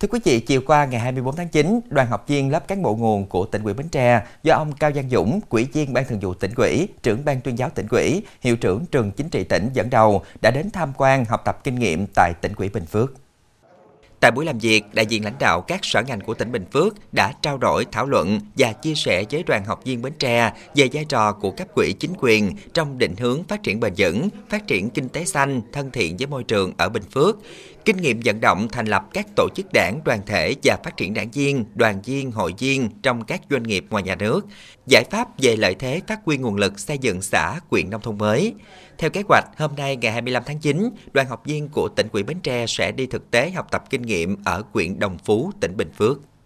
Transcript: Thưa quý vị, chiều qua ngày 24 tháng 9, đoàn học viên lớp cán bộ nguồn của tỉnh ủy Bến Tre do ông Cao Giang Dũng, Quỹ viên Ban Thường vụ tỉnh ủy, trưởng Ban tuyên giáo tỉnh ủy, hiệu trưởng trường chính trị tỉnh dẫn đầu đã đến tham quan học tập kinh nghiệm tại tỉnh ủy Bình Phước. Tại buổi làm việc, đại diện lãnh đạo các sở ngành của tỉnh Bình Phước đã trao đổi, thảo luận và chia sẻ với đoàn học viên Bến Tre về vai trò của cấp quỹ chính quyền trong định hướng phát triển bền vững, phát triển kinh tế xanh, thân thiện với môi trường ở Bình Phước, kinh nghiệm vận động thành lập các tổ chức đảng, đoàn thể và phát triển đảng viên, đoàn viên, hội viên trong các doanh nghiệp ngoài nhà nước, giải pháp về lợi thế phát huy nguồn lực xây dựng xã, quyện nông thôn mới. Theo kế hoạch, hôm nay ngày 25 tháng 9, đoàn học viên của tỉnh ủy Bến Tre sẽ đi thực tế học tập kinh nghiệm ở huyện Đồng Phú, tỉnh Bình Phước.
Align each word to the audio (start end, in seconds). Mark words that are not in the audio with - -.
Thưa 0.00 0.08
quý 0.08 0.18
vị, 0.24 0.40
chiều 0.40 0.60
qua 0.66 0.84
ngày 0.84 1.00
24 1.00 1.36
tháng 1.36 1.48
9, 1.48 1.80
đoàn 1.88 2.08
học 2.08 2.24
viên 2.28 2.50
lớp 2.50 2.68
cán 2.68 2.82
bộ 2.82 2.96
nguồn 2.96 3.26
của 3.26 3.44
tỉnh 3.44 3.62
ủy 3.62 3.74
Bến 3.74 3.88
Tre 3.88 4.22
do 4.42 4.54
ông 4.54 4.72
Cao 4.72 4.92
Giang 4.92 5.10
Dũng, 5.10 5.40
Quỹ 5.48 5.64
viên 5.64 5.92
Ban 5.92 6.04
Thường 6.04 6.20
vụ 6.20 6.34
tỉnh 6.34 6.50
ủy, 6.56 6.88
trưởng 7.02 7.24
Ban 7.24 7.40
tuyên 7.40 7.58
giáo 7.58 7.70
tỉnh 7.74 7.86
ủy, 7.90 8.22
hiệu 8.40 8.56
trưởng 8.56 8.86
trường 8.86 9.10
chính 9.10 9.28
trị 9.28 9.44
tỉnh 9.44 9.70
dẫn 9.72 9.90
đầu 9.90 10.22
đã 10.42 10.50
đến 10.50 10.70
tham 10.70 10.92
quan 10.96 11.24
học 11.24 11.42
tập 11.44 11.64
kinh 11.64 11.74
nghiệm 11.74 12.06
tại 12.14 12.32
tỉnh 12.40 12.52
ủy 12.56 12.68
Bình 12.68 12.86
Phước. 12.86 13.12
Tại 14.20 14.30
buổi 14.30 14.44
làm 14.44 14.58
việc, 14.58 14.84
đại 14.92 15.06
diện 15.06 15.24
lãnh 15.24 15.38
đạo 15.38 15.60
các 15.60 15.80
sở 15.82 16.02
ngành 16.02 16.20
của 16.20 16.34
tỉnh 16.34 16.52
Bình 16.52 16.64
Phước 16.72 16.94
đã 17.12 17.32
trao 17.42 17.58
đổi, 17.58 17.86
thảo 17.92 18.06
luận 18.06 18.40
và 18.56 18.72
chia 18.72 18.94
sẻ 18.94 19.24
với 19.30 19.42
đoàn 19.42 19.64
học 19.64 19.84
viên 19.84 20.02
Bến 20.02 20.12
Tre 20.18 20.52
về 20.74 20.88
vai 20.92 21.04
trò 21.04 21.32
của 21.32 21.50
cấp 21.50 21.68
quỹ 21.74 21.92
chính 21.92 22.12
quyền 22.18 22.56
trong 22.74 22.98
định 22.98 23.16
hướng 23.18 23.44
phát 23.44 23.62
triển 23.62 23.80
bền 23.80 23.92
vững, 23.96 24.28
phát 24.48 24.66
triển 24.66 24.90
kinh 24.90 25.08
tế 25.08 25.24
xanh, 25.24 25.62
thân 25.72 25.90
thiện 25.90 26.16
với 26.16 26.26
môi 26.26 26.44
trường 26.44 26.72
ở 26.76 26.88
Bình 26.88 27.02
Phước, 27.14 27.36
kinh 27.84 27.96
nghiệm 27.96 28.20
vận 28.24 28.40
động 28.40 28.68
thành 28.72 28.86
lập 28.86 29.04
các 29.12 29.26
tổ 29.36 29.48
chức 29.54 29.66
đảng, 29.72 30.00
đoàn 30.04 30.20
thể 30.26 30.54
và 30.62 30.76
phát 30.84 30.96
triển 30.96 31.14
đảng 31.14 31.30
viên, 31.30 31.64
đoàn 31.74 32.02
viên, 32.02 32.32
hội 32.32 32.54
viên 32.58 32.90
trong 33.02 33.24
các 33.24 33.40
doanh 33.50 33.62
nghiệp 33.62 33.84
ngoài 33.90 34.02
nhà 34.02 34.14
nước, 34.14 34.46
giải 34.86 35.04
pháp 35.10 35.28
về 35.38 35.56
lợi 35.56 35.74
thế 35.74 36.00
phát 36.06 36.20
huy 36.24 36.36
nguồn 36.36 36.56
lực 36.56 36.78
xây 36.78 36.98
dựng 36.98 37.22
xã, 37.22 37.60
quyện 37.70 37.90
nông 37.90 38.00
thôn 38.00 38.18
mới. 38.18 38.54
Theo 38.98 39.10
kế 39.10 39.22
hoạch, 39.28 39.44
hôm 39.56 39.76
nay 39.76 39.96
ngày 39.96 40.12
25 40.12 40.42
tháng 40.46 40.58
9, 40.58 40.90
đoàn 41.12 41.28
học 41.28 41.42
viên 41.44 41.68
của 41.68 41.88
tỉnh 41.88 42.08
ủy 42.12 42.22
Bến 42.22 42.40
Tre 42.42 42.66
sẽ 42.68 42.92
đi 42.92 43.06
thực 43.06 43.30
tế 43.30 43.50
học 43.50 43.66
tập 43.70 43.84
kinh 43.90 44.02
nghiệm 44.08 44.36
ở 44.44 44.62
huyện 44.72 44.98
Đồng 44.98 45.18
Phú, 45.18 45.50
tỉnh 45.60 45.76
Bình 45.76 45.90
Phước. 45.96 46.28